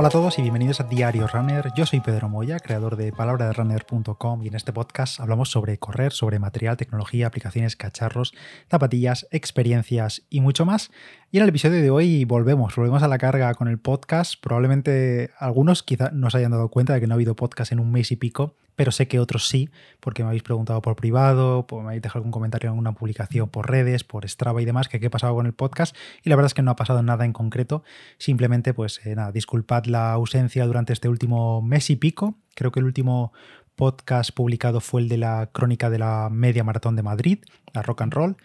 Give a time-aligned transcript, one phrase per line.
[0.00, 1.72] Hola a todos y bienvenidos a Diario Runner.
[1.74, 6.38] Yo soy Pedro Moya, creador de palabraderunner.com y en este podcast hablamos sobre correr, sobre
[6.38, 8.32] material, tecnología, aplicaciones, cacharros,
[8.70, 10.92] zapatillas, experiencias y mucho más.
[11.32, 14.34] Y en el episodio de hoy volvemos, volvemos a la carga con el podcast.
[14.40, 17.80] Probablemente algunos quizá no se hayan dado cuenta de que no ha habido podcast en
[17.80, 21.66] un mes y pico, pero sé que otros sí, porque me habéis preguntado por privado,
[21.68, 25.00] me habéis dejado algún comentario en alguna publicación por redes, por Strava y demás, que
[25.00, 25.96] qué pasado con el podcast.
[26.22, 27.82] Y la verdad es que no ha pasado nada en concreto.
[28.18, 32.38] Simplemente, pues eh, nada, disculpad la ausencia durante este último mes y pico.
[32.54, 33.32] Creo que el último
[33.78, 37.38] podcast publicado fue el de la crónica de la media maratón de Madrid,
[37.72, 38.36] la rock and roll.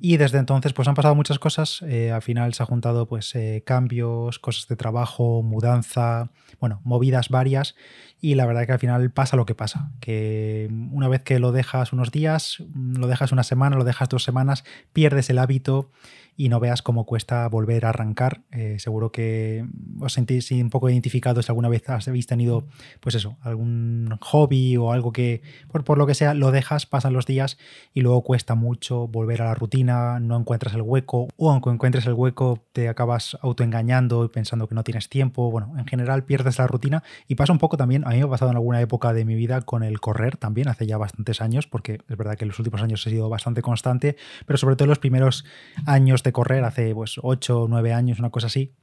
[0.00, 1.82] Y desde entonces pues han pasado muchas cosas.
[1.86, 7.28] Eh, al final se ha juntado pues eh, cambios, cosas de trabajo, mudanza, bueno, movidas
[7.28, 7.76] varias.
[8.18, 9.92] Y la verdad que al final pasa lo que pasa.
[10.00, 14.24] Que una vez que lo dejas unos días, lo dejas una semana, lo dejas dos
[14.24, 15.90] semanas, pierdes el hábito
[16.38, 18.42] y no veas cómo cuesta volver a arrancar.
[18.52, 19.66] Eh, seguro que
[20.00, 22.64] os sentís un poco identificados si alguna vez habéis tenido,
[23.00, 27.12] pues eso, algún hobby o algo que, por, por, lo que sea, lo dejas, pasan
[27.12, 27.58] los días
[27.92, 32.06] y luego cuesta mucho volver a la rutina, no encuentras el hueco o aunque encuentres
[32.06, 35.50] el hueco te acabas autoengañando y pensando que no tienes tiempo.
[35.50, 38.28] Bueno, en general pierdes la rutina y pasa un poco también, a mí me ha
[38.28, 41.66] pasado en alguna época de mi vida con el correr también, hace ya bastantes años,
[41.66, 44.84] porque es verdad que en los últimos años he sido bastante constante, pero sobre todo
[44.84, 45.44] en los primeros
[45.84, 48.74] años de correr hace pues 8 o 9 años, una cosa así,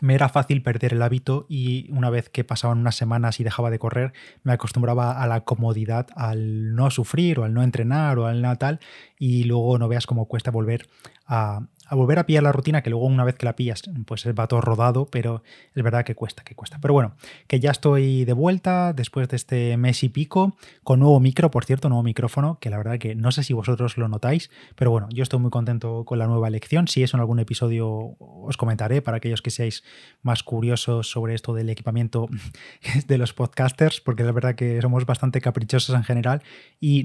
[0.00, 3.70] me era fácil perder el hábito y una vez que pasaban unas semanas y dejaba
[3.70, 8.26] de correr, me acostumbraba a la comodidad, al no sufrir o al no entrenar o
[8.26, 8.80] al no tal,
[9.18, 10.88] y luego no veas cómo cuesta volver
[11.26, 14.26] a, a volver a pillar la rutina, que luego una vez que la pillas, pues
[14.26, 15.42] va todo rodado, pero
[15.74, 16.78] es verdad que cuesta, que cuesta.
[16.80, 17.14] Pero bueno,
[17.46, 21.64] que ya estoy de vuelta después de este mes y pico, con nuevo micro, por
[21.64, 25.08] cierto, nuevo micrófono, que la verdad que no sé si vosotros lo notáis, pero bueno,
[25.10, 26.88] yo estoy muy contento con la nueva elección.
[26.88, 29.84] Si eso en algún episodio os comentaré para aquellos que seáis
[30.22, 32.28] más curiosos sobre esto del equipamiento
[33.06, 36.42] de los podcasters, porque la verdad que somos bastante caprichosos en general
[36.80, 37.04] y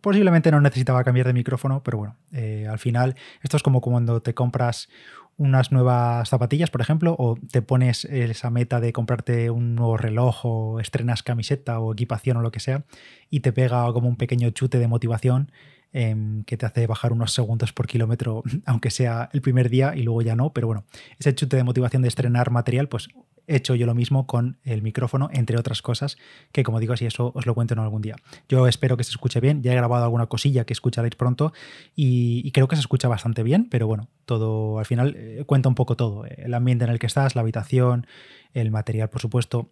[0.00, 4.11] posiblemente no necesitaba cambiar de micrófono, pero bueno, eh, al final esto es como cuando
[4.20, 4.88] te compras
[5.36, 10.44] unas nuevas zapatillas, por ejemplo, o te pones esa meta de comprarte un nuevo reloj
[10.44, 12.84] o estrenas camiseta o equipación o lo que sea
[13.30, 15.50] y te pega como un pequeño chute de motivación
[15.92, 20.02] em, que te hace bajar unos segundos por kilómetro, aunque sea el primer día y
[20.02, 20.84] luego ya no, pero bueno,
[21.18, 23.08] ese chute de motivación de estrenar material, pues
[23.46, 26.16] he hecho yo lo mismo con el micrófono, entre otras cosas,
[26.52, 28.16] que como digo, si eso os lo cuento en algún día.
[28.48, 31.52] Yo espero que se escuche bien, ya he grabado alguna cosilla que escucharéis pronto
[31.94, 35.74] y, creo que se escucha bastante bien, pero bueno, todo al final eh, cuenta un
[35.74, 38.06] poco todo, el ambiente en el que estás, la habitación,
[38.52, 39.70] el material, por supuesto,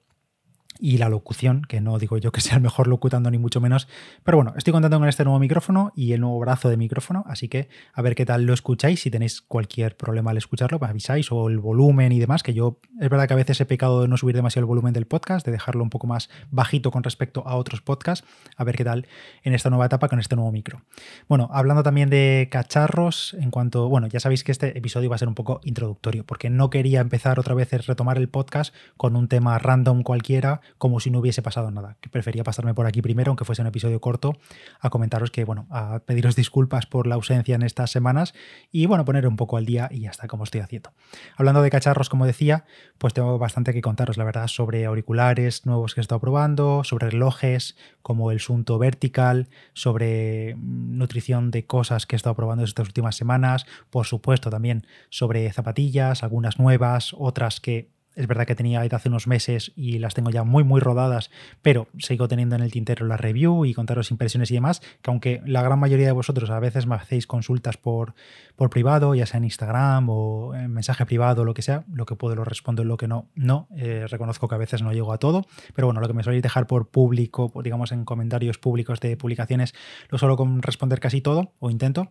[0.78, 3.88] y la locución, que no digo yo que sea el mejor locutando ni mucho menos,
[4.24, 7.48] pero bueno, estoy contando con este nuevo micrófono y el nuevo brazo de micrófono, así
[7.48, 11.30] que a ver qué tal lo escucháis, si tenéis cualquier problema al escucharlo, me avisáis,
[11.32, 14.08] o el volumen y demás, que yo es verdad que a veces he pecado de
[14.08, 17.46] no subir demasiado el volumen del podcast, de dejarlo un poco más bajito con respecto
[17.46, 18.26] a otros podcasts,
[18.56, 19.06] a ver qué tal
[19.42, 20.82] en esta nueva etapa con este nuevo micro.
[21.28, 25.18] Bueno, hablando también de cacharros, en cuanto, bueno, ya sabéis que este episodio va a
[25.18, 29.16] ser un poco introductorio, porque no quería empezar otra vez a retomar el podcast con
[29.16, 31.96] un tema random cualquiera, como si no hubiese pasado nada.
[32.00, 34.36] Que prefería pasarme por aquí primero, aunque fuese un episodio corto,
[34.80, 38.34] a comentaros que, bueno, a pediros disculpas por la ausencia en estas semanas
[38.70, 40.92] y, bueno, poner un poco al día y ya está, como estoy haciendo.
[41.36, 42.64] Hablando de cacharros, como decía,
[42.98, 47.10] pues tengo bastante que contaros, la verdad, sobre auriculares nuevos que he estado probando, sobre
[47.10, 53.16] relojes como el Sunto Vertical, sobre nutrición de cosas que he estado probando estas últimas
[53.16, 59.08] semanas, por supuesto también sobre zapatillas, algunas nuevas, otras que es verdad que tenía hace
[59.08, 61.30] unos meses y las tengo ya muy, muy rodadas,
[61.62, 65.40] pero sigo teniendo en el tintero la review y contaros impresiones y demás, que aunque
[65.46, 68.14] la gran mayoría de vosotros a veces me hacéis consultas por,
[68.56, 72.14] por privado, ya sea en Instagram o en mensaje privado lo que sea, lo que
[72.14, 73.68] puedo lo respondo, lo que no, no.
[73.76, 76.42] Eh, reconozco que a veces no llego a todo, pero bueno, lo que me soléis
[76.42, 79.74] dejar por público, digamos en comentarios públicos de publicaciones,
[80.10, 82.10] lo suelo responder casi todo, o intento.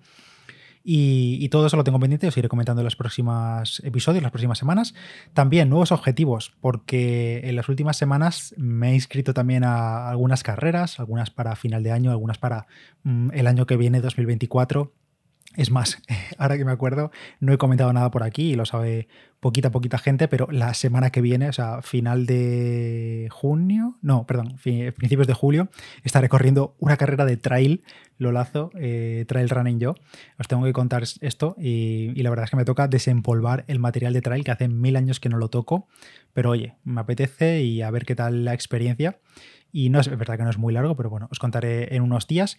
[0.84, 4.57] Y, todo eso lo tengo pendiente, os iré comentando en los próximos episodios, las próximas
[4.57, 4.94] semanas.
[5.33, 11.00] También nuevos objetivos, porque en las últimas semanas me he inscrito también a algunas carreras,
[11.00, 12.68] algunas para final de año, algunas para
[13.03, 14.94] mm, el año que viene, 2024.
[15.56, 15.98] Es más,
[16.38, 19.07] ahora que me acuerdo, no he comentado nada por aquí y lo sabe
[19.40, 24.57] poquita, poquita gente, pero la semana que viene, o sea, final de junio, no, perdón,
[24.62, 25.69] principios de julio,
[26.04, 27.84] estaré corriendo una carrera de trail,
[28.18, 29.96] lo lazo, eh, trail running yo.
[30.38, 33.80] Os tengo que contar esto y, y, la verdad es que me toca desempolvar el
[33.80, 35.88] material de trail que hace mil años que no lo toco,
[36.34, 39.19] pero oye, me apetece y a ver qué tal la experiencia.
[39.72, 42.28] Y no es verdad que no es muy largo, pero bueno, os contaré en unos
[42.28, 42.57] días.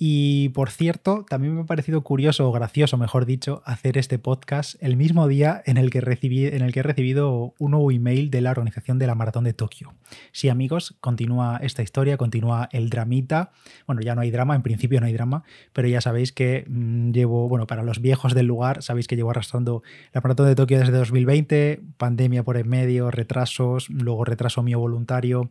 [0.00, 4.80] Y por cierto, también me ha parecido curioso o gracioso, mejor dicho, hacer este podcast
[4.80, 8.30] el mismo día en el que, recibí, en el que he recibido un nuevo email
[8.30, 9.94] de la organización de la Maratón de Tokio.
[10.30, 13.50] Sí, amigos, continúa esta historia, continúa el dramita.
[13.88, 15.42] Bueno, ya no hay drama, en principio no hay drama,
[15.72, 19.32] pero ya sabéis que mm, llevo, bueno, para los viejos del lugar, sabéis que llevo
[19.32, 24.78] arrastrando la Maratón de Tokio desde 2020, pandemia por en medio, retrasos, luego retraso mío
[24.78, 25.50] voluntario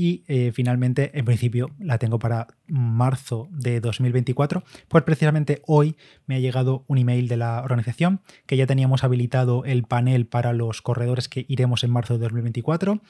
[0.00, 4.64] y eh, finalmente, en principio, la tengo para marzo de 2024.
[4.88, 5.94] Pues precisamente hoy
[6.24, 10.54] me ha llegado un email de la organización que ya teníamos habilitado el panel para
[10.54, 13.02] los corredores que iremos en marzo de 2024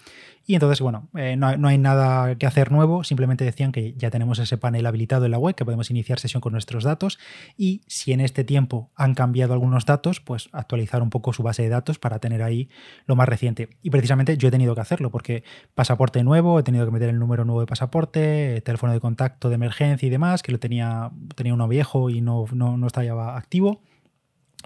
[0.47, 4.41] y entonces, bueno, eh, no, hay nada que hacer nuevo, simplemente decían que ya tenemos
[4.41, 7.21] ese panel habilitado en la web, que podemos iniciar sesión con nuestros datos
[7.57, 11.63] y si en este tiempo han cambiado algunos datos, pues actualizar un poco su base
[11.63, 12.69] de datos para tener ahí
[13.07, 13.69] lo más reciente.
[13.83, 15.45] Y precisamente yo he tenido que hacerlo porque
[15.75, 19.57] pasaporte nuevo, he tenido que meter el número nuevo de pasaporte, teléfono de contacto de
[19.57, 23.81] emergencia y demás, que lo tenía, tenía uno viejo y no, no, no estaba activo.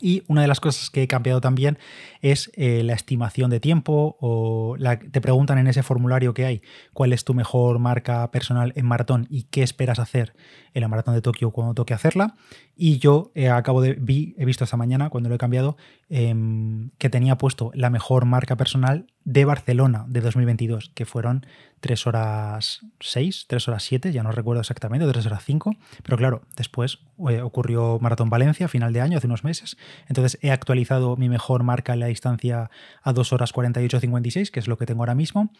[0.00, 1.78] Y una de las cosas que he cambiado también
[2.20, 4.76] es eh, la estimación de tiempo o
[5.12, 6.62] te preguntan en ese formulario que hay
[6.92, 10.34] cuál es tu mejor marca personal en maratón y qué esperas hacer
[10.72, 12.34] en la maratón de Tokio cuando toque hacerla.
[12.76, 15.76] Y yo eh, acabo de vi, he visto esta mañana cuando lo he cambiado
[16.16, 21.44] em, que tenía puesto la mejor marca personal de Barcelona de 2022, que fueron
[21.80, 25.74] 3 horas 6, 3 horas 7, ya no recuerdo exactamente, 3 horas 5,
[26.04, 29.76] pero claro, después eh, ocurrió Maratón Valencia, final de año, hace unos meses,
[30.06, 32.70] entonces he actualizado mi mejor marca en la distancia
[33.02, 35.50] a 2 horas 48-56, que es lo que tengo ahora mismo,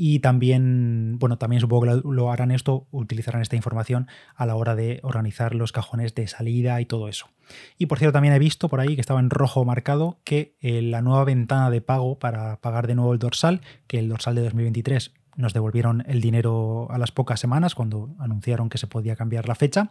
[0.00, 4.06] y también, bueno, también supongo que lo harán esto, utilizarán esta información
[4.36, 7.26] a la hora de organizar los cajones de salida y todo eso.
[7.78, 10.82] Y por cierto, también he visto por ahí que estaba en rojo marcado que eh,
[10.82, 14.42] la nueva ventana de pago para pagar de nuevo el dorsal, que el dorsal de
[14.42, 19.48] 2023 nos devolvieron el dinero a las pocas semanas cuando anunciaron que se podía cambiar
[19.48, 19.90] la fecha,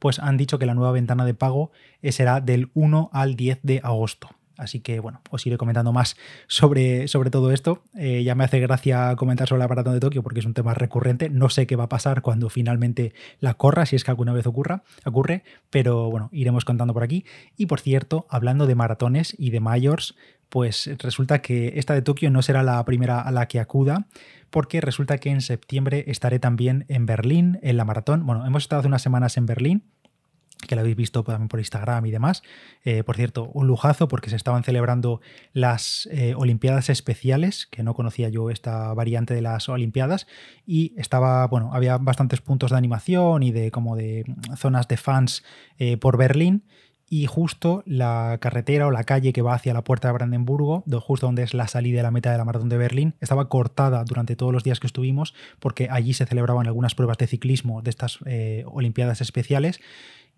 [0.00, 1.70] pues han dicho que la nueva ventana de pago
[2.02, 4.30] será del 1 al 10 de agosto.
[4.56, 6.16] Así que bueno, os iré comentando más
[6.46, 7.82] sobre, sobre todo esto.
[7.96, 10.74] Eh, ya me hace gracia comentar sobre la aparato de Tokio porque es un tema
[10.74, 11.30] recurrente.
[11.30, 14.46] No sé qué va a pasar cuando finalmente la corra, si es que alguna vez
[14.46, 17.24] ocurra, ocurre, pero bueno, iremos contando por aquí.
[17.56, 20.14] Y por cierto, hablando de maratones y de mayors,
[20.48, 24.06] pues resulta que esta de Tokio no será la primera a la que acuda,
[24.50, 28.24] porque resulta que en septiembre estaré también en Berlín, en la maratón.
[28.24, 29.82] Bueno, hemos estado hace unas semanas en Berlín
[30.66, 32.42] que lo habéis visto también por Instagram y demás.
[32.84, 35.20] Eh, por cierto, un lujazo porque se estaban celebrando
[35.52, 40.26] las eh, Olimpiadas especiales, que no conocía yo esta variante de las Olimpiadas,
[40.66, 44.24] y estaba, bueno, había bastantes puntos de animación y de como de
[44.56, 45.42] zonas de fans
[45.78, 46.64] eh, por Berlín.
[47.06, 51.26] Y justo la carretera o la calle que va hacia la puerta de Brandenburgo, justo
[51.26, 54.36] donde es la salida de la meta de la maratón de Berlín, estaba cortada durante
[54.36, 58.18] todos los días que estuvimos porque allí se celebraban algunas pruebas de ciclismo de estas
[58.64, 59.80] Olimpiadas especiales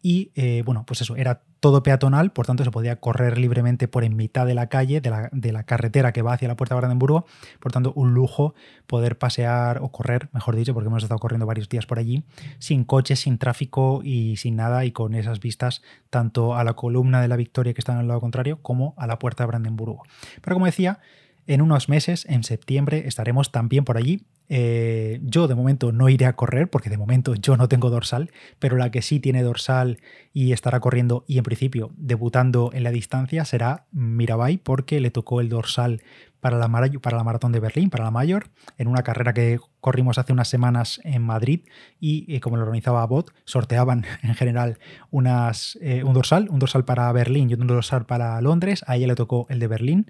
[0.03, 4.05] y eh, bueno, pues eso, era todo peatonal, por tanto se podía correr libremente por
[4.05, 6.75] en mitad de la calle, de la, de la carretera que va hacia la puerta
[6.75, 7.27] de Brandenburgo,
[7.59, 8.55] por tanto un lujo
[8.87, 12.23] poder pasear o correr, mejor dicho, porque hemos estado corriendo varios días por allí,
[12.59, 17.21] sin coches, sin tráfico y sin nada y con esas vistas tanto a la columna
[17.21, 20.03] de la Victoria que está en el lado contrario como a la puerta de Brandenburgo.
[20.41, 21.01] Pero como decía,
[21.47, 26.27] en unos meses, en septiembre, estaremos también por allí eh, yo de momento no iré
[26.27, 29.99] a correr porque de momento yo no tengo dorsal, pero la que sí tiene dorsal
[30.33, 35.41] y estará corriendo y en principio debutando en la distancia será Mirabai porque le tocó
[35.41, 36.03] el dorsal
[36.41, 40.47] para la, maratón de Berlín, para la mayor, en una carrera que corrimos hace unas
[40.47, 41.63] semanas en Madrid
[41.99, 44.79] y eh, como lo organizaba Bot, sorteaban en general
[45.11, 49.09] unas, eh, un dorsal, un dorsal para Berlín y un dorsal para Londres, a ella
[49.09, 50.07] le tocó el de Berlín.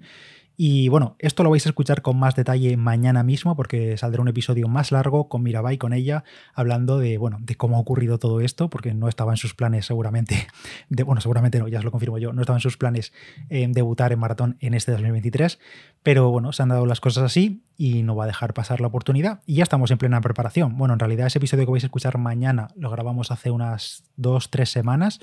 [0.59, 4.27] Y bueno, esto lo vais a escuchar con más detalle mañana mismo porque saldrá un
[4.27, 6.23] episodio más largo con Mirabai, con ella,
[6.55, 9.85] hablando de, bueno, de cómo ha ocurrido todo esto, porque no estaba en sus planes
[9.85, 10.47] seguramente,
[11.05, 13.13] bueno, seguramente no, ya os lo confirmo yo, no estaba en sus planes
[13.51, 15.59] eh, debutar en maratón en este 2023,
[16.01, 18.87] pero bueno, se han dado las cosas así y no va a dejar pasar la
[18.87, 20.75] oportunidad y ya estamos en plena preparación.
[20.75, 24.49] Bueno, en realidad ese episodio que vais a escuchar mañana lo grabamos hace unas dos,
[24.49, 25.19] tres semanas,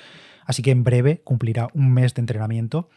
[0.46, 2.88] así que en breve cumplirá un mes de entrenamiento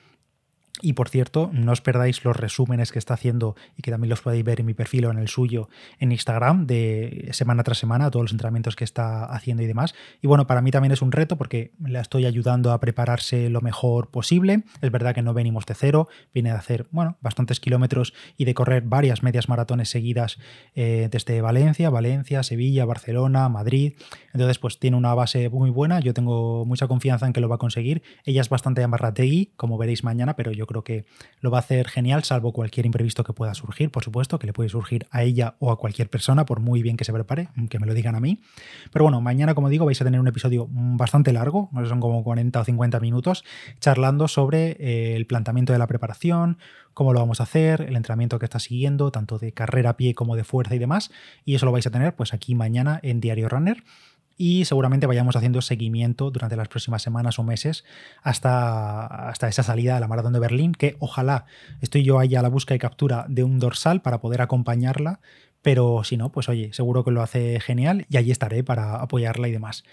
[0.82, 4.22] y por cierto, no os perdáis los resúmenes que está haciendo y que también los
[4.22, 5.70] podéis ver en mi perfil o en el suyo
[6.00, 9.96] en Instagram de semana tras semana, todos los entrenamientos que está haciendo y demás.
[10.22, 13.62] Y bueno, para mí también es un reto porque la estoy ayudando a prepararse lo
[13.62, 14.64] mejor posible.
[14.82, 18.54] Es verdad que no venimos de cero, viene de hacer, bueno, bastantes kilómetros y de
[18.54, 20.38] correr varias medias maratones seguidas
[20.76, 23.94] eh, desde Valencia, Valencia, Sevilla, Barcelona, Madrid.
[24.34, 26.00] Entonces, pues tiene una base muy buena.
[26.00, 28.04] Yo tengo mucha confianza en que lo va a conseguir.
[28.26, 31.06] Ella es bastante amarrategui, como veréis mañana, pero yo creo que
[31.42, 34.54] lo va a hacer genial, salvo cualquier imprevisto que pueda surgir, por supuesto, que le
[34.54, 37.80] puede surgir a ella o a cualquier persona, por muy bien que se prepare, que
[37.80, 38.42] me lo digan a mí.
[38.92, 42.60] Pero bueno, mañana, como digo, vais a tener un episodio bastante largo, son como 40
[42.60, 43.44] o 50 minutos,
[43.80, 46.58] charlando sobre eh, el planteamiento de la preparación,
[46.94, 50.16] cómo lo vamos a hacer, el entrenamiento que está siguiendo, tanto de carrera a pie
[50.16, 51.12] como de fuerza y demás.
[51.46, 53.84] Y eso lo vais a tener pues aquí mañana en Diario Runner
[54.38, 57.84] y seguramente vayamos haciendo seguimiento durante las próximas semanas o meses
[58.22, 61.46] hasta, hasta esa salida a la maratón de Berlín, que ojalá
[61.82, 65.20] estoy yo ahí a la búsqueda y captura de un dorsal para poder acompañarla,
[65.62, 69.48] pero si no, pues oye, seguro que lo hace genial y allí estaré para apoyarla
[69.48, 69.84] y demás.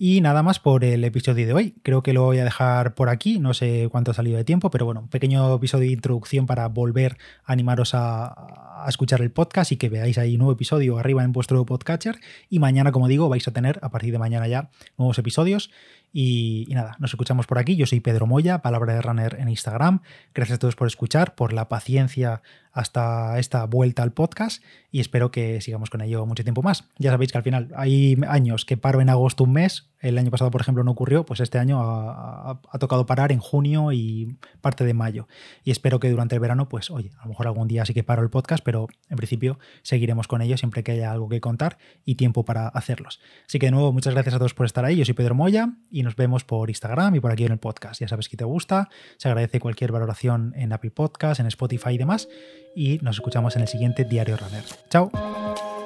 [0.00, 1.74] Y nada más por el episodio de hoy.
[1.82, 3.40] Creo que lo voy a dejar por aquí.
[3.40, 6.68] No sé cuánto ha salido de tiempo, pero bueno, un pequeño episodio de introducción para
[6.68, 11.24] volver a animaros a, escuchar el podcast y que veáis ahí un nuevo episodio arriba
[11.24, 12.20] en vuestro podcatcher.
[12.48, 15.72] Y mañana, como digo, vais a tener a partir de mañana ya nuevos episodios.
[16.12, 17.76] Y, nada, nos escuchamos por aquí.
[17.76, 20.00] Yo soy Pedro Moya, Palabra de Runner en Instagram.
[20.34, 25.30] Gracias a todos por escuchar, por la paciencia hasta esta vuelta al podcast y espero
[25.30, 26.84] que sigamos con ello mucho tiempo más.
[26.96, 30.30] Ya sabéis que al final hay años que paro en agosto un mes, el año
[30.30, 34.84] pasado por ejemplo no ocurrió, pues este año ha, tocado parar en junio y parte
[34.84, 35.26] de mayo
[35.64, 38.04] y espero que durante el verano pues oye, a lo mejor algún día sí que
[38.04, 41.78] paro el podcast, pero en principio seguiremos con ello siempre que haya algo que contar
[42.04, 43.20] y tiempo para hacerlos.
[43.46, 45.70] Así que de nuevo muchas gracias a todos por estar ahí, yo soy Pedro Moya
[45.90, 48.00] y nos vemos por Instagram y por aquí en el podcast.
[48.00, 51.98] Ya sabes que te gusta, se agradece cualquier valoración en Apple Podcast, en Spotify y
[51.98, 52.28] demás
[52.74, 54.64] y nos escuchamos en el siguiente Diario Runner.
[54.88, 55.77] ¡Chao!